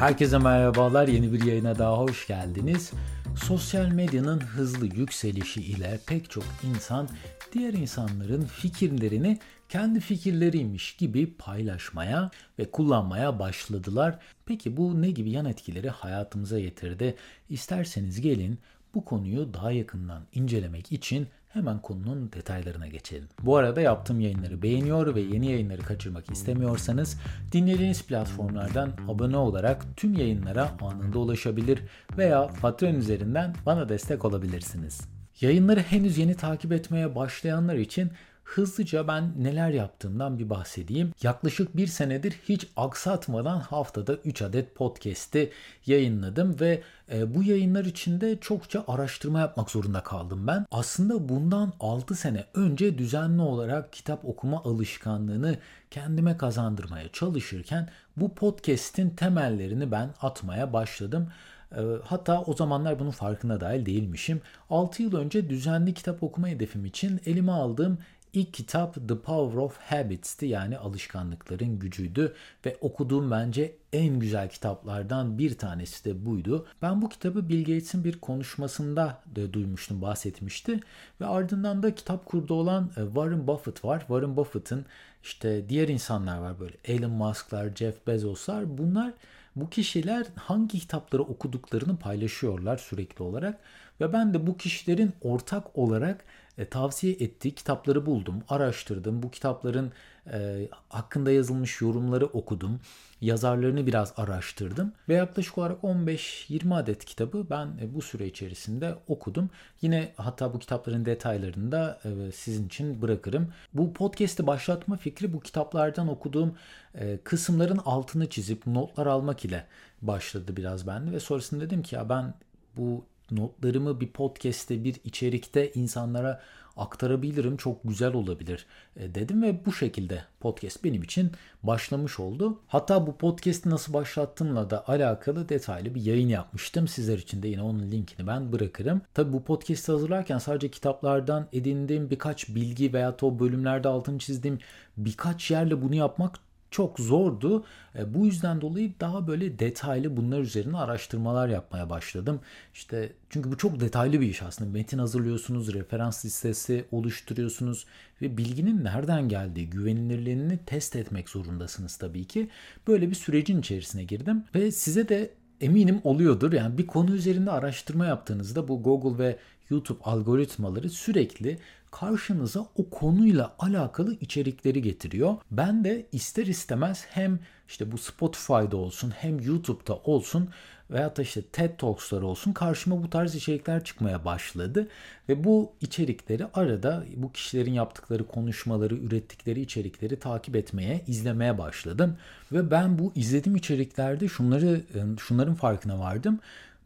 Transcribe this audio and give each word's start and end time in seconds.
Herkese 0.00 0.38
merhabalar. 0.38 1.08
Yeni 1.08 1.32
bir 1.32 1.44
yayına 1.44 1.78
daha 1.78 1.98
hoş 1.98 2.26
geldiniz. 2.26 2.92
Sosyal 3.36 3.88
medyanın 3.88 4.40
hızlı 4.40 4.86
yükselişi 4.86 5.62
ile 5.62 6.00
pek 6.06 6.30
çok 6.30 6.44
insan 6.70 7.08
diğer 7.52 7.72
insanların 7.72 8.44
fikirlerini 8.44 9.38
kendi 9.68 10.00
fikirleriymiş 10.00 10.96
gibi 10.96 11.34
paylaşmaya 11.34 12.30
ve 12.58 12.70
kullanmaya 12.70 13.38
başladılar. 13.38 14.18
Peki 14.46 14.76
bu 14.76 15.02
ne 15.02 15.10
gibi 15.10 15.30
yan 15.30 15.46
etkileri 15.46 15.90
hayatımıza 15.90 16.60
getirdi? 16.60 17.14
İsterseniz 17.50 18.20
gelin 18.20 18.58
bu 18.94 19.04
konuyu 19.04 19.54
daha 19.54 19.72
yakından 19.72 20.22
incelemek 20.34 20.92
için 20.92 21.28
hemen 21.52 21.78
konunun 21.78 22.32
detaylarına 22.32 22.86
geçelim. 22.86 23.28
Bu 23.42 23.56
arada 23.56 23.80
yaptığım 23.80 24.20
yayınları 24.20 24.62
beğeniyor 24.62 25.14
ve 25.14 25.20
yeni 25.20 25.50
yayınları 25.50 25.82
kaçırmak 25.82 26.30
istemiyorsanız 26.30 27.18
dinlediğiniz 27.52 28.02
platformlardan 28.02 28.92
abone 29.08 29.36
olarak 29.36 29.96
tüm 29.96 30.14
yayınlara 30.14 30.70
anında 30.80 31.18
ulaşabilir 31.18 31.82
veya 32.18 32.50
Patreon 32.60 32.94
üzerinden 32.94 33.54
bana 33.66 33.88
destek 33.88 34.24
olabilirsiniz. 34.24 35.00
Yayınları 35.40 35.80
henüz 35.80 36.18
yeni 36.18 36.34
takip 36.34 36.72
etmeye 36.72 37.14
başlayanlar 37.14 37.74
için 37.74 38.10
hızlıca 38.54 39.08
ben 39.08 39.32
neler 39.38 39.70
yaptığımdan 39.70 40.38
bir 40.38 40.50
bahsedeyim. 40.50 41.12
Yaklaşık 41.22 41.76
bir 41.76 41.86
senedir 41.86 42.32
hiç 42.48 42.66
aksatmadan 42.76 43.60
haftada 43.60 44.14
3 44.14 44.42
adet 44.42 44.74
podcast'i 44.74 45.50
yayınladım 45.86 46.60
ve 46.60 46.82
e, 47.12 47.34
bu 47.34 47.42
yayınlar 47.42 47.84
içinde 47.84 48.38
çokça 48.40 48.84
araştırma 48.88 49.40
yapmak 49.40 49.70
zorunda 49.70 50.02
kaldım 50.02 50.46
ben. 50.46 50.66
Aslında 50.70 51.28
bundan 51.28 51.72
6 51.80 52.14
sene 52.14 52.44
önce 52.54 52.98
düzenli 52.98 53.42
olarak 53.42 53.92
kitap 53.92 54.24
okuma 54.24 54.62
alışkanlığını 54.64 55.58
kendime 55.90 56.36
kazandırmaya 56.36 57.08
çalışırken 57.12 57.88
bu 58.16 58.34
podcast'in 58.34 59.10
temellerini 59.10 59.90
ben 59.90 60.10
atmaya 60.22 60.72
başladım. 60.72 61.28
E, 61.76 61.80
hatta 62.04 62.42
o 62.42 62.54
zamanlar 62.54 62.98
bunun 62.98 63.10
farkına 63.10 63.60
dahil 63.60 63.86
değilmişim. 63.86 64.40
6 64.70 65.02
yıl 65.02 65.16
önce 65.16 65.50
düzenli 65.50 65.94
kitap 65.94 66.22
okuma 66.22 66.48
hedefim 66.48 66.84
için 66.84 67.20
elime 67.26 67.52
aldığım 67.52 67.98
İlk 68.32 68.54
kitap 68.54 68.94
The 69.08 69.18
Power 69.18 69.58
of 69.58 69.78
Habits'ti 69.78 70.46
yani 70.46 70.78
alışkanlıkların 70.78 71.78
gücüydü 71.78 72.34
ve 72.66 72.76
okuduğum 72.80 73.30
bence 73.30 73.76
en 73.92 74.18
güzel 74.18 74.50
kitaplardan 74.50 75.38
bir 75.38 75.58
tanesi 75.58 76.04
de 76.04 76.26
buydu. 76.26 76.66
Ben 76.82 77.02
bu 77.02 77.08
kitabı 77.08 77.48
Bill 77.48 77.60
Gates'in 77.60 78.04
bir 78.04 78.20
konuşmasında 78.20 79.22
da 79.36 79.52
duymuştum, 79.52 80.02
bahsetmişti 80.02 80.80
ve 81.20 81.26
ardından 81.26 81.82
da 81.82 81.94
kitap 81.94 82.26
kurdu 82.26 82.54
olan 82.54 82.90
e, 82.96 83.04
Warren 83.04 83.46
Buffett 83.46 83.84
var. 83.84 84.00
Warren 84.00 84.36
Buffett'ın 84.36 84.86
işte 85.22 85.68
diğer 85.68 85.88
insanlar 85.88 86.38
var 86.38 86.60
böyle 86.60 86.76
Elon 86.84 87.10
Musk'lar, 87.10 87.76
Jeff 87.76 88.06
Bezos'lar 88.06 88.78
bunlar 88.78 89.12
bu 89.56 89.70
kişiler 89.70 90.26
hangi 90.36 90.78
kitapları 90.78 91.22
okuduklarını 91.22 91.96
paylaşıyorlar 91.96 92.76
sürekli 92.76 93.22
olarak 93.22 93.58
ve 94.00 94.12
ben 94.12 94.34
de 94.34 94.46
bu 94.46 94.56
kişilerin 94.56 95.12
ortak 95.22 95.78
olarak 95.78 96.24
e, 96.60 96.68
tavsiye 96.68 97.12
ettiği 97.12 97.54
kitapları 97.54 98.06
buldum, 98.06 98.42
araştırdım. 98.48 99.22
Bu 99.22 99.30
kitapların 99.30 99.92
e, 100.32 100.68
hakkında 100.88 101.30
yazılmış 101.30 101.80
yorumları 101.80 102.26
okudum. 102.26 102.80
Yazarlarını 103.20 103.86
biraz 103.86 104.12
araştırdım 104.16 104.92
ve 105.08 105.14
yaklaşık 105.14 105.58
olarak 105.58 105.82
15-20 105.82 106.74
adet 106.74 107.04
kitabı 107.04 107.46
ben 107.50 107.66
e, 107.82 107.94
bu 107.94 108.02
süre 108.02 108.26
içerisinde 108.26 108.94
okudum. 109.08 109.50
Yine 109.82 110.12
hatta 110.16 110.54
bu 110.54 110.58
kitapların 110.58 111.04
detaylarını 111.04 111.72
da 111.72 112.00
e, 112.04 112.32
sizin 112.32 112.66
için 112.66 113.02
bırakırım. 113.02 113.52
Bu 113.74 113.92
podcast'i 113.92 114.46
başlatma 114.46 114.96
fikri 114.96 115.32
bu 115.32 115.40
kitaplardan 115.40 116.08
okuduğum 116.08 116.54
e, 116.94 117.18
kısımların 117.24 117.80
altını 117.84 118.28
çizip 118.30 118.66
notlar 118.66 119.06
almak 119.06 119.44
ile 119.44 119.66
başladı 120.02 120.56
biraz 120.56 120.86
bende 120.86 121.12
ve 121.12 121.20
sonrasında 121.20 121.64
dedim 121.64 121.82
ki 121.82 121.94
ya 121.94 122.08
ben 122.08 122.34
bu 122.76 123.04
notlarımı 123.32 124.00
bir 124.00 124.08
podcast'te, 124.08 124.84
bir 124.84 124.96
içerikte 125.04 125.72
insanlara 125.72 126.40
aktarabilirim. 126.76 127.56
Çok 127.56 127.80
güzel 127.84 128.14
olabilir 128.14 128.66
e, 128.96 129.14
dedim 129.14 129.42
ve 129.42 129.66
bu 129.66 129.72
şekilde 129.72 130.24
podcast 130.40 130.84
benim 130.84 131.02
için 131.02 131.30
başlamış 131.62 132.20
oldu. 132.20 132.58
Hatta 132.66 133.06
bu 133.06 133.16
podcast'i 133.16 133.70
nasıl 133.70 133.92
başlattığımla 133.92 134.70
da 134.70 134.88
alakalı 134.88 135.48
detaylı 135.48 135.94
bir 135.94 136.02
yayın 136.02 136.28
yapmıştım. 136.28 136.88
Sizler 136.88 137.18
için 137.18 137.42
de 137.42 137.48
yine 137.48 137.62
onun 137.62 137.90
linkini 137.90 138.26
ben 138.26 138.52
bırakırım. 138.52 139.02
Tabi 139.14 139.32
bu 139.32 139.44
podcast'i 139.44 139.92
hazırlarken 139.92 140.38
sadece 140.38 140.70
kitaplardan 140.70 141.46
edindiğim 141.52 142.10
birkaç 142.10 142.48
bilgi 142.48 142.92
veya 142.92 143.16
o 143.22 143.38
bölümlerde 143.38 143.88
altını 143.88 144.18
çizdiğim 144.18 144.58
birkaç 144.96 145.50
yerle 145.50 145.82
bunu 145.82 145.94
yapmak 145.94 146.49
çok 146.70 147.00
zordu. 147.00 147.64
E, 147.98 148.14
bu 148.14 148.26
yüzden 148.26 148.60
dolayı 148.60 148.92
daha 149.00 149.26
böyle 149.26 149.58
detaylı 149.58 150.16
bunlar 150.16 150.40
üzerine 150.40 150.76
araştırmalar 150.76 151.48
yapmaya 151.48 151.90
başladım. 151.90 152.40
İşte 152.74 153.12
çünkü 153.30 153.52
bu 153.52 153.56
çok 153.56 153.80
detaylı 153.80 154.20
bir 154.20 154.26
iş 154.26 154.42
aslında. 154.42 154.70
Metin 154.70 154.98
hazırlıyorsunuz, 154.98 155.74
referans 155.74 156.24
listesi 156.24 156.84
oluşturuyorsunuz 156.90 157.86
ve 158.22 158.36
bilginin 158.36 158.84
nereden 158.84 159.28
geldiği, 159.28 159.70
güvenilirliğini 159.70 160.58
test 160.66 160.96
etmek 160.96 161.28
zorundasınız 161.28 161.96
tabii 161.96 162.24
ki. 162.24 162.48
Böyle 162.88 163.10
bir 163.10 163.14
sürecin 163.14 163.60
içerisine 163.60 164.04
girdim 164.04 164.44
ve 164.54 164.72
size 164.72 165.08
de 165.08 165.30
eminim 165.60 166.00
oluyordur. 166.04 166.52
Yani 166.52 166.78
bir 166.78 166.86
konu 166.86 167.14
üzerinde 167.14 167.50
araştırma 167.50 168.06
yaptığınızda 168.06 168.68
bu 168.68 168.82
Google 168.82 169.24
ve 169.24 169.38
YouTube 169.70 169.98
algoritmaları 170.04 170.90
sürekli 170.90 171.58
karşınıza 171.90 172.60
o 172.60 172.90
konuyla 172.90 173.54
alakalı 173.58 174.16
içerikleri 174.20 174.82
getiriyor. 174.82 175.34
Ben 175.50 175.84
de 175.84 176.06
ister 176.12 176.46
istemez 176.46 177.06
hem 177.10 177.38
işte 177.68 177.92
bu 177.92 177.98
Spotify'da 177.98 178.76
olsun 178.76 179.10
hem 179.10 179.40
YouTube'da 179.40 179.96
olsun 179.96 180.48
veya 180.90 181.16
da 181.16 181.22
işte 181.22 181.42
TED 181.42 181.78
Talks'lar 181.78 182.22
olsun 182.22 182.52
karşıma 182.52 183.02
bu 183.02 183.10
tarz 183.10 183.34
içerikler 183.34 183.84
çıkmaya 183.84 184.24
başladı. 184.24 184.88
Ve 185.28 185.44
bu 185.44 185.72
içerikleri 185.80 186.46
arada 186.54 187.04
bu 187.16 187.32
kişilerin 187.32 187.72
yaptıkları 187.72 188.26
konuşmaları, 188.26 188.94
ürettikleri 188.94 189.60
içerikleri 189.60 190.18
takip 190.18 190.56
etmeye, 190.56 191.04
izlemeye 191.06 191.58
başladım. 191.58 192.16
Ve 192.52 192.70
ben 192.70 192.98
bu 192.98 193.12
izlediğim 193.14 193.56
içeriklerde 193.56 194.28
şunları 194.28 194.80
şunların 195.18 195.54
farkına 195.54 195.98
vardım 195.98 196.40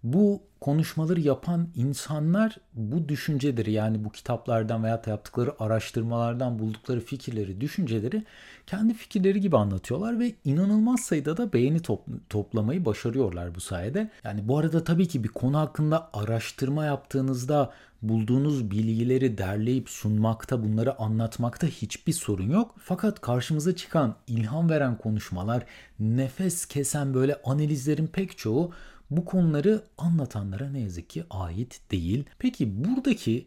bu 0.05 0.43
konuşmaları 0.61 1.21
yapan 1.21 1.69
insanlar 1.75 2.57
bu 2.75 3.09
düşünceleri 3.09 3.73
yani 3.73 4.05
bu 4.05 4.11
kitaplardan 4.11 4.85
veya 4.85 5.03
yaptıkları 5.07 5.55
araştırmalardan 5.59 6.59
buldukları 6.59 7.01
fikirleri, 7.01 7.61
düşünceleri 7.61 8.25
kendi 8.67 8.95
fikirleri 8.95 9.41
gibi 9.41 9.57
anlatıyorlar 9.57 10.21
ve 10.21 10.35
inanılmaz 10.45 11.01
sayıda 11.01 11.37
da 11.37 11.53
beğeni 11.53 11.81
top- 11.81 12.31
toplamayı 12.31 12.85
başarıyorlar 12.85 13.55
bu 13.55 13.61
sayede. 13.61 14.11
Yani 14.25 14.49
bu 14.49 14.59
arada 14.59 14.85
tabii 14.85 15.09
ki 15.09 15.25
bir 15.25 15.29
konu 15.29 15.59
hakkında 15.59 16.11
araştırma 16.13 16.85
yaptığınızda 16.85 17.73
bulduğunuz 18.03 18.71
bilgileri 18.71 19.39
derleyip 19.39 19.91
sunmakta, 19.91 20.63
bunları 20.63 20.99
anlatmakta 20.99 21.67
hiçbir 21.67 22.13
sorun 22.13 22.51
yok. 22.51 22.75
Fakat 22.79 23.21
karşımıza 23.21 23.77
çıkan 23.77 24.15
ilham 24.27 24.71
veren 24.71 24.99
konuşmalar, 24.99 25.65
nefes 26.01 26.67
kesen 26.67 27.15
böyle 27.15 27.41
analizlerin 27.45 28.07
pek 28.07 28.39
çoğu 28.39 28.73
bu 29.11 29.25
konuları 29.25 29.83
anlatanlara 29.99 30.71
ne 30.71 30.81
yazık 30.81 31.11
ki 31.11 31.25
ait 31.31 31.81
değil. 31.91 32.25
Peki 32.39 32.85
buradaki 32.85 33.47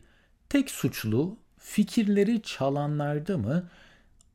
tek 0.50 0.70
suçlu 0.70 1.38
fikirleri 1.58 2.42
çalanlarda 2.42 3.38
mı? 3.38 3.70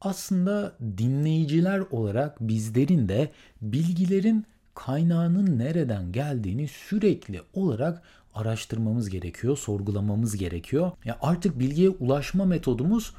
Aslında 0.01 0.77
dinleyiciler 0.99 1.79
olarak 1.79 2.41
bizlerin 2.41 3.09
de 3.09 3.33
bilgilerin 3.63 4.47
kaynağının 4.75 5.59
nereden 5.59 6.13
geldiğini 6.13 6.69
sürekli 6.69 7.43
olarak 7.55 8.03
araştırmamız 8.35 9.11
gerekiyor, 9.11 9.59
sorgulamamız 9.59 10.37
gerekiyor. 10.37 10.93
Ya 11.05 11.19
artık 11.23 11.59
bilgiye 11.59 11.89
ulaşma 11.89 12.45
metodumuz 12.45 13.15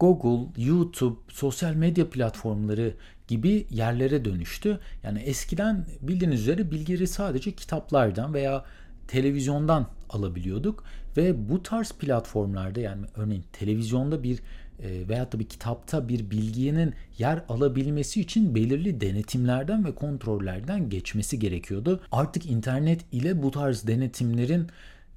Google, 0.00 0.62
YouTube, 0.64 1.16
sosyal 1.28 1.74
medya 1.74 2.10
platformları 2.10 2.94
gibi 3.28 3.66
yerlere 3.70 4.24
dönüştü. 4.24 4.78
Yani 5.02 5.18
eskiden 5.18 5.86
bildiğiniz 6.02 6.40
üzere 6.40 6.70
bilgileri 6.70 7.06
sadece 7.06 7.52
kitaplardan 7.52 8.34
veya 8.34 8.64
televizyondan 9.08 9.86
alabiliyorduk 10.10 10.84
ve 11.16 11.48
bu 11.48 11.62
tarz 11.62 11.92
platformlarda 11.92 12.80
yani 12.80 13.06
örneğin 13.16 13.44
televizyonda 13.52 14.22
bir 14.22 14.38
e, 14.82 15.08
veya 15.08 15.32
da 15.32 15.38
bir 15.38 15.44
kitapta 15.44 16.08
bir 16.08 16.30
bilginin 16.30 16.94
yer 17.18 17.44
alabilmesi 17.48 18.20
için 18.20 18.54
belirli 18.54 19.00
denetimlerden 19.00 19.84
ve 19.84 19.94
kontrollerden 19.94 20.90
geçmesi 20.90 21.38
gerekiyordu. 21.38 22.00
Artık 22.12 22.46
internet 22.46 23.00
ile 23.12 23.42
bu 23.42 23.50
tarz 23.50 23.86
denetimlerin 23.86 24.66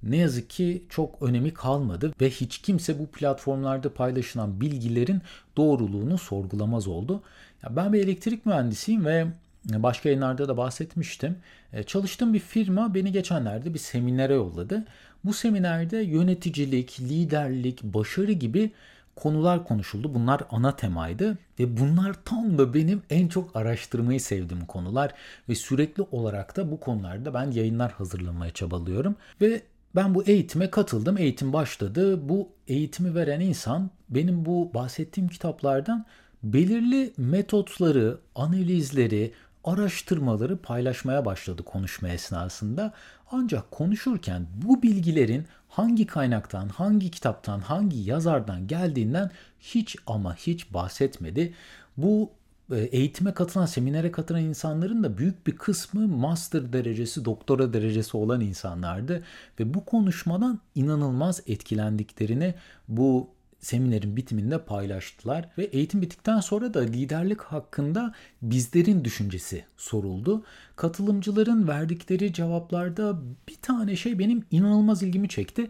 ne 0.04 0.18
yazık 0.18 0.50
ki 0.50 0.84
çok 0.90 1.22
önemi 1.22 1.54
kalmadı 1.54 2.14
ve 2.22 2.30
hiç 2.30 2.58
kimse 2.58 3.00
bu 3.00 3.08
platformlarda 3.08 3.94
paylaşılan 3.94 4.62
bilgilerin 4.62 5.22
doğruluğunu 5.58 6.18
sorgulamaz 6.18 6.88
oldu. 6.88 7.24
Ya 7.64 7.76
ben 7.76 7.94
bir 7.94 8.04
elektrik 8.04 8.46
mühendisiyim 8.46 9.06
ve 9.06 9.28
başka 9.66 10.10
yayınlarda 10.10 10.48
da 10.48 10.58
bahsetmiştim. 10.58 11.38
E, 11.74 11.84
çalıştığım 11.84 12.34
bir 12.34 12.40
firma 12.40 12.94
beni 12.94 13.12
geçenlerde 13.12 13.74
bir 13.74 13.80
seminere 13.80 14.34
yolladı. 14.34 14.86
Bu 15.26 15.34
seminerde 15.34 15.98
yöneticilik, 15.98 17.00
liderlik, 17.00 17.84
başarı 17.84 18.32
gibi 18.32 18.72
konular 19.16 19.64
konuşuldu. 19.64 20.14
Bunlar 20.14 20.42
ana 20.52 20.76
temaydı 20.76 21.38
ve 21.60 21.78
bunlar 21.78 22.16
tam 22.26 22.58
da 22.58 22.74
benim 22.74 23.02
en 23.10 23.28
çok 23.28 23.56
araştırmayı 23.56 24.22
sevdiğim 24.22 24.66
konular 24.66 25.14
ve 25.50 25.56
sürekli 25.56 26.04
olarak 26.12 26.58
da 26.58 26.72
bu 26.72 26.80
konularda 26.80 27.34
ben 27.34 27.52
yayınlar 27.52 27.92
hazırlamaya 27.92 28.52
çabalıyorum 28.52 29.16
ve 29.42 29.62
ben 29.96 30.16
bu 30.16 30.24
eğitime 30.24 30.70
katıldım. 30.70 31.18
Eğitim 31.18 31.54
başladı. 31.54 32.30
Bu 32.30 32.50
eğitimi 32.68 33.16
veren 33.16 33.40
insan 33.40 33.90
benim 34.10 34.46
bu 34.46 34.72
bahsettiğim 34.74 35.30
kitaplardan 35.30 36.06
belirli 36.44 37.14
metotları, 37.18 38.18
analizleri, 38.36 39.34
araştırmaları 39.64 40.58
paylaşmaya 40.58 41.26
başladı 41.26 41.64
konuşma 41.64 42.10
esnasında. 42.10 42.94
Ancak 43.32 43.72
konuşurken 43.72 44.48
bu 44.56 44.84
bilgilerin 44.84 45.46
hangi 45.70 46.06
kaynaktan, 46.06 46.70
hangi 46.70 47.12
kitaptan, 47.12 47.60
hangi 47.60 47.98
yazardan 47.98 48.68
geldiğinden 48.68 49.32
hiç 49.60 49.96
ama 50.08 50.36
hiç 50.36 50.74
bahsetmedi. 50.74 51.54
Bu 51.98 52.32
e, 52.72 52.78
eğitime 52.80 53.34
katılan, 53.34 53.66
seminere 53.66 54.12
katılan 54.12 54.42
insanların 54.42 55.04
da 55.04 55.18
büyük 55.18 55.48
bir 55.48 55.56
kısmı 55.56 56.08
master 56.08 56.74
derecesi, 56.74 57.26
doktora 57.26 57.74
derecesi 57.74 58.18
olan 58.18 58.42
insanlardı 58.42 59.24
ve 59.60 59.74
bu 59.74 59.86
konuşmadan 59.86 60.60
inanılmaz 60.76 61.42
etkilendiklerini 61.48 62.54
bu 62.88 63.30
seminerin 63.60 64.18
bitiminde 64.18 64.66
paylaştılar 64.66 65.50
ve 65.58 65.64
eğitim 65.64 66.02
bittikten 66.02 66.40
sonra 66.40 66.74
da 66.74 66.80
liderlik 66.80 67.42
hakkında 67.42 68.14
bizlerin 68.42 69.06
düşüncesi 69.06 69.66
soruldu. 69.78 70.44
Katılımcıların 70.76 71.68
verdikleri 71.68 72.34
cevaplarda 72.34 73.20
bir 73.50 73.58
tane 73.62 73.96
şey 73.96 74.20
benim 74.20 74.44
inanılmaz 74.52 75.04
ilgimi 75.04 75.30
çekti. 75.30 75.70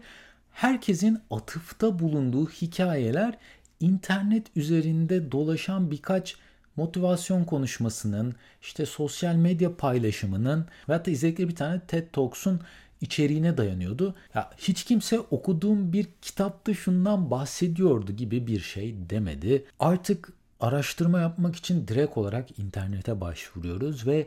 Herkesin 0.52 1.18
atıfta 1.30 1.98
bulunduğu 1.98 2.48
hikayeler 2.48 3.38
internet 3.80 4.46
üzerinde 4.56 5.32
dolaşan 5.32 5.90
birkaç 5.90 6.36
motivasyon 6.76 7.44
konuşmasının, 7.44 8.34
işte 8.62 8.86
sosyal 8.86 9.34
medya 9.34 9.76
paylaşımının 9.76 10.66
ve 10.88 10.92
hatta 10.92 11.10
izledikleri 11.10 11.48
bir 11.48 11.56
tane 11.56 11.80
TED 11.80 12.06
Talks'un 12.12 12.60
içeriğine 13.00 13.56
dayanıyordu. 13.56 14.14
Ya 14.34 14.50
hiç 14.58 14.84
kimse 14.84 15.20
okuduğum 15.20 15.92
bir 15.92 16.06
kitapta 16.22 16.74
şundan 16.74 17.30
bahsediyordu 17.30 18.12
gibi 18.12 18.46
bir 18.46 18.60
şey 18.60 18.94
demedi. 19.10 19.64
Artık 19.80 20.32
araştırma 20.60 21.20
yapmak 21.20 21.56
için 21.56 21.88
direkt 21.88 22.16
olarak 22.18 22.58
internete 22.58 23.20
başvuruyoruz 23.20 24.06
ve 24.06 24.26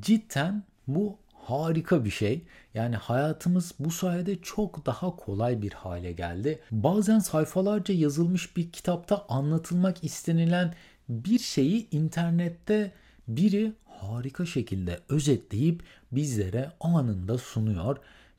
cidden 0.00 0.62
bu 0.86 1.18
harika 1.32 2.04
bir 2.04 2.10
şey. 2.10 2.42
Yani 2.74 2.96
hayatımız 2.96 3.72
bu 3.78 3.90
sayede 3.90 4.42
çok 4.42 4.86
daha 4.86 5.16
kolay 5.16 5.62
bir 5.62 5.72
hale 5.72 6.12
geldi. 6.12 6.60
Bazen 6.70 7.18
sayfalarca 7.18 7.94
yazılmış 7.94 8.56
bir 8.56 8.72
kitapta 8.72 9.26
anlatılmak 9.28 10.04
istenilen 10.04 10.74
bir 11.08 11.38
şeyi 11.38 11.90
internette 11.90 12.92
biri 13.28 13.72
harika 13.86 14.46
şekilde 14.46 15.00
özetleyip 15.08 15.82
bizlere 16.12 16.70
anında 16.80 17.38
sunuyor 17.38 17.96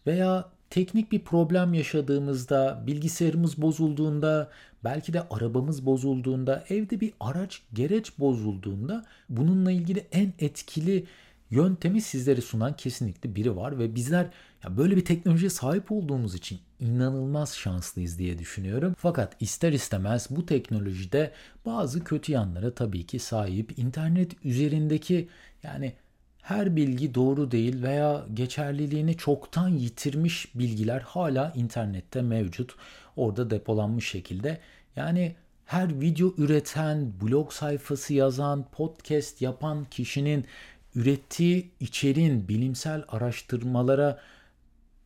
veya 0.08 0.50
teknik 0.70 1.12
bir 1.12 1.20
problem 1.20 1.74
yaşadığımızda, 1.74 2.84
bilgisayarımız 2.88 3.62
bozulduğunda, 3.62 4.52
belki 4.84 5.14
de 5.14 5.22
arabamız 5.30 5.86
bozulduğunda, 5.86 6.64
evde 6.70 7.02
bir 7.02 7.14
araç, 7.20 7.62
gereç 7.74 8.20
bozulduğunda 8.20 9.06
bununla 9.30 9.72
ilgili 9.72 10.08
en 10.12 10.34
etkili 10.40 11.06
yöntemi 11.56 12.02
sizlere 12.02 12.42
sunan 12.42 12.76
kesinlikle 12.76 13.36
biri 13.36 13.56
var 13.56 13.80
ve 13.80 13.96
bizler 13.96 14.30
ya 14.64 14.78
böyle 14.78 14.96
bir 14.96 15.06
teknolojiye 15.06 15.50
sahip 15.50 15.92
olduğumuz 15.92 16.36
için 16.36 16.60
inanılmaz 16.80 17.56
şanslıyız 17.56 18.20
diye 18.20 18.38
düşünüyorum. 18.40 18.96
Fakat 18.98 19.42
ister 19.42 19.74
istemez 19.74 20.28
bu 20.30 20.46
teknolojide 20.46 21.32
bazı 21.66 22.04
kötü 22.04 22.32
yanlara 22.32 22.74
tabii 22.74 23.06
ki 23.06 23.20
sahip. 23.20 23.80
İnternet 23.80 24.46
üzerindeki 24.46 25.30
yani 25.64 25.94
her 26.42 26.76
bilgi 26.76 27.16
doğru 27.16 27.52
değil 27.52 27.84
veya 27.84 28.26
geçerliliğini 28.34 29.18
çoktan 29.18 29.70
yitirmiş 29.70 30.56
bilgiler 30.56 31.02
hala 31.02 31.54
internette 31.56 32.22
mevcut. 32.22 32.76
Orada 33.16 33.50
depolanmış 33.50 34.10
şekilde. 34.10 34.60
Yani 34.96 35.36
her 35.66 36.02
video 36.02 36.34
üreten, 36.38 37.14
blog 37.22 37.52
sayfası 37.52 38.14
yazan, 38.14 38.66
podcast 38.72 39.42
yapan 39.42 39.86
kişinin 39.86 40.46
ürettiği 40.96 41.72
içeriğin 41.80 42.48
bilimsel 42.48 43.04
araştırmalara 43.08 44.20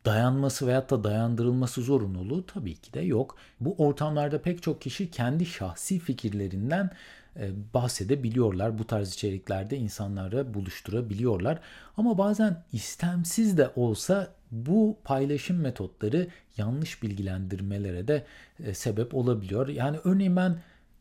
dayanması 0.05 0.67
veyahut 0.67 0.89
da 0.89 1.03
dayandırılması 1.03 1.81
zorunluluğu 1.81 2.45
tabii 2.45 2.75
ki 2.75 2.93
de 2.93 2.99
yok. 2.99 3.37
Bu 3.59 3.75
ortamlarda 3.77 4.41
pek 4.41 4.63
çok 4.63 4.81
kişi 4.81 5.11
kendi 5.11 5.45
şahsi 5.45 5.99
fikirlerinden 5.99 6.89
e, 7.35 7.51
bahsedebiliyorlar. 7.73 8.79
Bu 8.79 8.87
tarz 8.87 9.13
içeriklerde 9.13 9.77
insanlara 9.77 10.53
buluşturabiliyorlar. 10.53 11.59
Ama 11.97 12.17
bazen 12.17 12.63
istemsiz 12.73 13.57
de 13.57 13.71
olsa 13.75 14.33
bu 14.51 14.97
paylaşım 15.03 15.57
metotları 15.57 16.27
yanlış 16.57 17.03
bilgilendirmelere 17.03 18.07
de 18.07 18.25
e, 18.63 18.73
sebep 18.73 19.15
olabiliyor. 19.15 19.67
Yani 19.67 19.97
örneğin 20.03 20.35
ben 20.35 20.59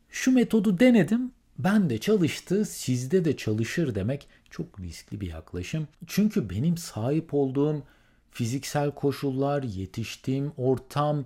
şu 0.09 0.31
metodu 0.31 0.79
denedim 0.79 1.31
ben 1.59 1.89
de 1.89 1.97
çalıştı, 1.97 2.65
sizde 2.65 3.25
de 3.25 3.37
çalışır 3.37 3.95
demek 3.95 4.27
çok 4.49 4.79
riskli 4.79 5.21
bir 5.21 5.27
yaklaşım. 5.27 5.87
Çünkü 6.07 6.49
benim 6.49 6.77
sahip 6.77 7.33
olduğum 7.33 7.83
fiziksel 8.31 8.91
koşullar, 8.91 9.63
yetiştiğim 9.63 10.51
ortam, 10.57 11.25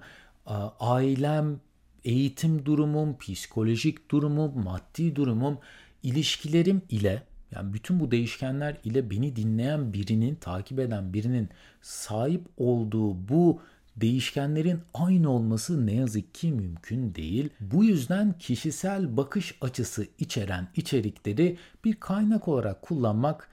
ailem, 0.79 1.59
eğitim 2.03 2.65
durumum, 2.65 3.17
psikolojik 3.17 4.11
durumum, 4.11 4.63
maddi 4.63 5.15
durumum, 5.15 5.57
ilişkilerim 6.03 6.81
ile 6.89 7.23
yani 7.51 7.73
bütün 7.73 7.99
bu 7.99 8.11
değişkenler 8.11 8.77
ile 8.83 9.09
beni 9.09 9.35
dinleyen 9.35 9.93
birinin, 9.93 10.35
takip 10.35 10.79
eden 10.79 11.13
birinin 11.13 11.49
sahip 11.81 12.41
olduğu 12.57 13.29
bu 13.29 13.61
değişkenlerin 13.97 14.79
aynı 14.93 15.29
olması 15.29 15.85
ne 15.85 15.93
yazık 15.93 16.33
ki 16.33 16.51
mümkün 16.51 17.15
değil. 17.15 17.49
Bu 17.59 17.83
yüzden 17.83 18.33
kişisel 18.39 19.17
bakış 19.17 19.55
açısı 19.61 20.07
içeren 20.19 20.67
içerikleri 20.75 21.57
bir 21.85 21.93
kaynak 21.95 22.47
olarak 22.47 22.81
kullanmak 22.81 23.49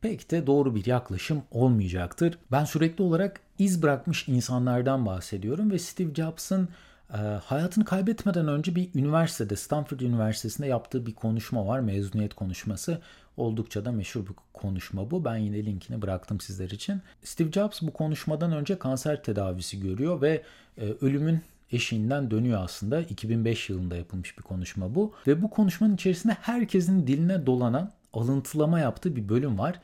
pek 0.00 0.30
de 0.30 0.46
doğru 0.46 0.74
bir 0.74 0.86
yaklaşım 0.86 1.42
olmayacaktır. 1.50 2.38
Ben 2.52 2.64
sürekli 2.64 3.02
olarak 3.02 3.40
iz 3.58 3.82
bırakmış 3.82 4.28
insanlardan 4.28 5.06
bahsediyorum 5.06 5.70
ve 5.70 5.78
Steve 5.78 6.14
Jobs'ın 6.14 6.68
e, 7.14 7.16
hayatını 7.44 7.84
kaybetmeden 7.84 8.48
önce 8.48 8.74
bir 8.74 8.90
üniversitede, 8.94 9.56
Stanford 9.56 10.00
Üniversitesi'nde 10.00 10.66
yaptığı 10.66 11.06
bir 11.06 11.14
konuşma 11.14 11.66
var, 11.66 11.80
mezuniyet 11.80 12.34
konuşması. 12.34 13.00
Oldukça 13.36 13.84
da 13.84 13.92
meşhur 13.92 14.20
bir 14.20 14.34
konuşma 14.52 15.10
bu. 15.10 15.24
Ben 15.24 15.36
yine 15.36 15.64
linkini 15.64 16.02
bıraktım 16.02 16.40
sizler 16.40 16.70
için. 16.70 17.02
Steve 17.24 17.52
Jobs 17.52 17.82
bu 17.82 17.92
konuşmadan 17.92 18.52
önce 18.52 18.78
kanser 18.78 19.22
tedavisi 19.22 19.80
görüyor 19.80 20.22
ve 20.22 20.42
e, 20.78 20.84
ölümün 21.00 21.40
eşiğinden 21.72 22.30
dönüyor 22.30 22.64
aslında. 22.64 23.00
2005 23.00 23.70
yılında 23.70 23.96
yapılmış 23.96 24.38
bir 24.38 24.42
konuşma 24.42 24.94
bu. 24.94 25.12
Ve 25.26 25.42
bu 25.42 25.50
konuşmanın 25.50 25.94
içerisinde 25.94 26.36
herkesin 26.40 27.06
diline 27.06 27.46
dolanan 27.46 27.92
alıntılama 28.12 28.80
yaptığı 28.80 29.16
bir 29.16 29.28
bölüm 29.28 29.58
var. 29.58 29.80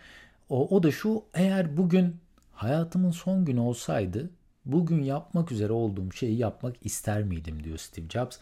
O, 0.48 0.76
o 0.76 0.82
da 0.82 0.92
şu 0.92 1.22
eğer 1.34 1.76
bugün 1.76 2.16
hayatımın 2.52 3.10
son 3.10 3.44
günü 3.44 3.60
olsaydı 3.60 4.30
bugün 4.66 5.02
yapmak 5.02 5.52
üzere 5.52 5.72
olduğum 5.72 6.12
şeyi 6.12 6.38
yapmak 6.38 6.76
ister 6.86 7.22
miydim 7.22 7.64
diyor 7.64 7.78
Steve 7.78 8.08
Jobs. 8.08 8.36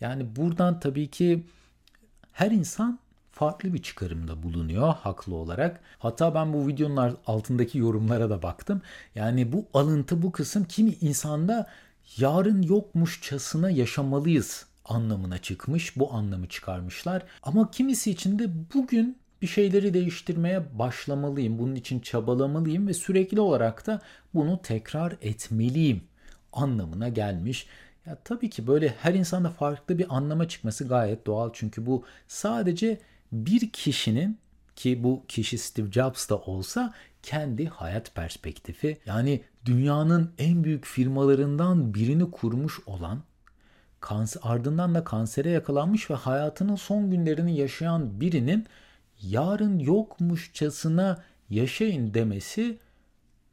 Yani 0.00 0.36
buradan 0.36 0.80
tabii 0.80 1.10
ki 1.10 1.46
her 2.32 2.50
insan 2.50 2.98
farklı 3.32 3.74
bir 3.74 3.82
çıkarımda 3.82 4.42
bulunuyor 4.42 4.94
haklı 4.94 5.34
olarak. 5.34 5.80
Hatta 5.98 6.34
ben 6.34 6.52
bu 6.52 6.68
videonun 6.68 7.18
altındaki 7.26 7.78
yorumlara 7.78 8.30
da 8.30 8.42
baktım. 8.42 8.82
Yani 9.14 9.52
bu 9.52 9.66
alıntı 9.74 10.22
bu 10.22 10.32
kısım 10.32 10.64
kimi 10.64 10.90
insanda 10.90 11.66
yarın 12.16 12.62
yokmuşçasına 12.62 13.70
yaşamalıyız 13.70 14.66
anlamına 14.84 15.38
çıkmış. 15.38 15.96
Bu 15.96 16.12
anlamı 16.14 16.48
çıkarmışlar. 16.48 17.22
Ama 17.42 17.70
kimisi 17.70 18.10
için 18.10 18.38
de 18.38 18.50
bugün 18.74 19.18
bir 19.42 19.46
şeyleri 19.46 19.94
değiştirmeye 19.94 20.78
başlamalıyım. 20.78 21.58
Bunun 21.58 21.74
için 21.74 22.00
çabalamalıyım 22.00 22.88
ve 22.88 22.94
sürekli 22.94 23.40
olarak 23.40 23.86
da 23.86 24.00
bunu 24.34 24.62
tekrar 24.62 25.16
etmeliyim 25.22 26.02
anlamına 26.52 27.08
gelmiş. 27.08 27.66
Ya 28.06 28.18
tabii 28.24 28.50
ki 28.50 28.66
böyle 28.66 28.88
her 28.88 29.14
insanda 29.14 29.50
farklı 29.50 29.98
bir 29.98 30.16
anlama 30.16 30.48
çıkması 30.48 30.88
gayet 30.88 31.26
doğal. 31.26 31.50
Çünkü 31.52 31.86
bu 31.86 32.04
sadece 32.28 32.98
bir 33.32 33.70
kişinin 33.70 34.38
ki 34.76 35.04
bu 35.04 35.24
kişi 35.28 35.58
Steve 35.58 35.92
Jobs 35.92 36.28
da 36.28 36.38
olsa 36.38 36.94
kendi 37.22 37.66
hayat 37.66 38.14
perspektifi. 38.14 38.98
Yani 39.06 39.42
dünyanın 39.64 40.30
en 40.38 40.64
büyük 40.64 40.84
firmalarından 40.84 41.94
birini 41.94 42.30
kurmuş 42.30 42.80
olan 42.86 43.22
ardından 44.42 44.94
da 44.94 45.04
kansere 45.04 45.50
yakalanmış 45.50 46.10
ve 46.10 46.14
hayatının 46.14 46.76
son 46.76 47.10
günlerini 47.10 47.56
yaşayan 47.56 48.20
birinin 48.20 48.66
yarın 49.22 49.78
yokmuşçasına 49.78 51.22
yaşayın 51.50 52.14
demesi 52.14 52.78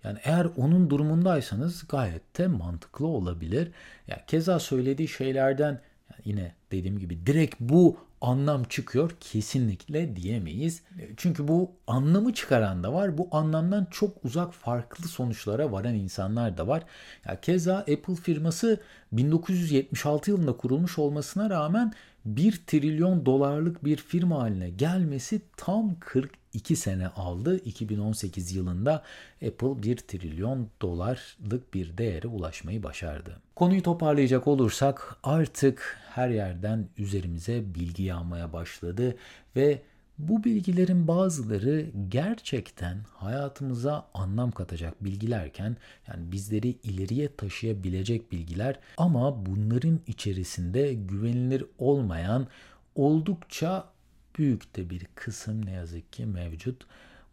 yani 0.03 0.19
eğer 0.23 0.47
onun 0.57 0.89
durumundaysanız 0.89 1.87
gayet 1.87 2.37
de 2.37 2.47
mantıklı 2.47 3.07
olabilir. 3.07 3.71
Ya 4.07 4.25
keza 4.27 4.59
söylediği 4.59 5.07
şeylerden 5.07 5.81
Yani 6.11 6.21
yine 6.25 6.55
dediğim 6.71 6.99
gibi 6.99 7.25
direkt 7.25 7.55
bu 7.59 7.97
anlam 8.21 8.63
çıkıyor 8.63 9.11
kesinlikle 9.19 10.15
diyemeyiz. 10.15 10.83
Çünkü 11.17 11.47
bu 11.47 11.71
anlamı 11.87 12.33
çıkaran 12.33 12.83
da 12.83 12.93
var. 12.93 13.17
Bu 13.17 13.27
anlamdan 13.31 13.87
çok 13.91 14.25
uzak 14.25 14.53
farklı 14.53 15.07
sonuçlara 15.07 15.71
varan 15.71 15.95
insanlar 15.95 16.57
da 16.57 16.67
var. 16.67 16.83
Ya 17.25 17.41
keza 17.41 17.77
Apple 17.77 18.15
firması 18.15 18.79
1976 19.11 20.31
yılında 20.31 20.57
kurulmuş 20.57 20.99
olmasına 20.99 21.49
rağmen 21.49 21.93
1 22.25 22.61
trilyon 22.67 23.25
dolarlık 23.25 23.85
bir 23.85 23.97
firma 23.97 24.39
haline 24.39 24.69
gelmesi 24.69 25.41
tam 25.57 25.95
42 25.99 26.75
sene 26.75 27.07
aldı. 27.07 27.57
2018 27.57 28.55
yılında 28.55 29.03
Apple 29.47 29.83
1 29.83 29.97
trilyon 29.97 30.69
dolarlık 30.81 31.73
bir 31.73 31.97
değere 31.97 32.27
ulaşmayı 32.27 32.83
başardı. 32.83 33.41
Konuyu 33.55 33.83
toparlayacak 33.83 34.47
olursak 34.47 35.15
artık 35.23 35.99
her 36.09 36.29
yerden 36.29 36.87
üzerimize 36.97 37.75
bilgi 37.75 38.03
yağmaya 38.03 38.53
başladı 38.53 39.15
ve 39.55 39.81
bu 40.27 40.43
bilgilerin 40.43 41.07
bazıları 41.07 41.85
gerçekten 42.09 42.97
hayatımıza 43.13 44.07
anlam 44.13 44.51
katacak 44.51 45.03
bilgilerken 45.03 45.77
yani 46.07 46.31
bizleri 46.31 46.69
ileriye 46.69 47.35
taşıyabilecek 47.35 48.31
bilgiler 48.31 48.79
ama 48.97 49.45
bunların 49.45 49.99
içerisinde 50.07 50.93
güvenilir 50.93 51.65
olmayan 51.77 52.47
oldukça 52.95 53.89
büyük 54.37 54.75
de 54.75 54.89
bir 54.89 55.05
kısım 55.15 55.65
ne 55.65 55.71
yazık 55.71 56.13
ki 56.13 56.25
mevcut. 56.25 56.85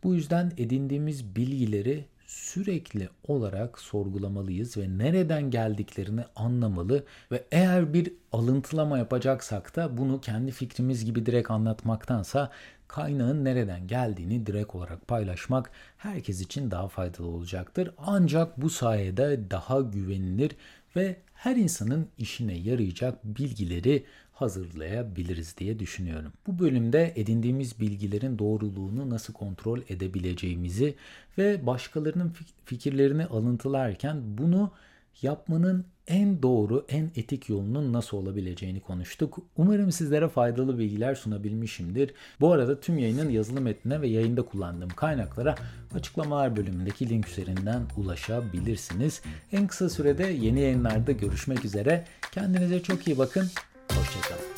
Bu 0.04 0.14
yüzden 0.14 0.52
edindiğimiz 0.58 1.36
bilgileri 1.36 2.04
sürekli 2.30 3.08
olarak 3.28 3.78
sorgulamalıyız 3.78 4.76
ve 4.76 4.98
nereden 4.98 5.50
geldiklerini 5.50 6.24
anlamalı 6.36 7.04
ve 7.32 7.44
eğer 7.52 7.94
bir 7.94 8.12
alıntılama 8.32 8.98
yapacaksak 8.98 9.76
da 9.76 9.98
bunu 9.98 10.20
kendi 10.20 10.52
fikrimiz 10.52 11.04
gibi 11.04 11.26
direkt 11.26 11.50
anlatmaktansa 11.50 12.50
kaynağın 12.88 13.44
nereden 13.44 13.86
geldiğini 13.86 14.46
direkt 14.46 14.74
olarak 14.74 15.08
paylaşmak 15.08 15.70
herkes 15.98 16.40
için 16.40 16.70
daha 16.70 16.88
faydalı 16.88 17.26
olacaktır. 17.26 17.90
Ancak 17.98 18.62
bu 18.62 18.70
sayede 18.70 19.50
daha 19.50 19.80
güvenilir 19.80 20.56
ve 20.96 21.16
her 21.34 21.56
insanın 21.56 22.08
işine 22.18 22.54
yarayacak 22.54 23.24
bilgileri 23.24 24.04
hazırlayabiliriz 24.32 25.56
diye 25.58 25.78
düşünüyorum. 25.78 26.32
Bu 26.46 26.58
bölümde 26.58 27.12
edindiğimiz 27.16 27.80
bilgilerin 27.80 28.38
doğruluğunu 28.38 29.10
nasıl 29.10 29.32
kontrol 29.32 29.80
edebileceğimizi 29.88 30.94
ve 31.38 31.66
başkalarının 31.66 32.34
fikirlerini 32.64 33.26
alıntılarken 33.26 34.22
bunu 34.38 34.72
yapmanın 35.22 35.84
en 36.06 36.42
doğru, 36.42 36.84
en 36.88 37.10
etik 37.16 37.48
yolunun 37.48 37.92
nasıl 37.92 38.16
olabileceğini 38.16 38.80
konuştuk. 38.80 39.38
Umarım 39.56 39.92
sizlere 39.92 40.28
faydalı 40.28 40.78
bilgiler 40.78 41.14
sunabilmişimdir. 41.14 42.14
Bu 42.40 42.52
arada 42.52 42.80
tüm 42.80 42.98
yayının 42.98 43.30
yazılı 43.30 43.60
metnine 43.60 44.00
ve 44.00 44.08
yayında 44.08 44.42
kullandığım 44.42 44.88
kaynaklara 44.88 45.54
açıklamalar 45.94 46.56
bölümündeki 46.56 47.08
link 47.08 47.28
üzerinden 47.28 47.82
ulaşabilirsiniz. 47.96 49.22
En 49.52 49.66
kısa 49.66 49.88
sürede 49.88 50.26
yeni 50.26 50.60
yayınlarda 50.60 51.12
görüşmek 51.12 51.64
üzere. 51.64 52.04
Kendinize 52.32 52.82
çok 52.82 53.06
iyi 53.06 53.18
bakın. 53.18 53.46
Hoşçakalın. 53.88 54.49